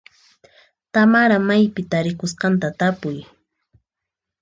[0.93, 3.17] Tamara maypi tarikusqanta tapuy.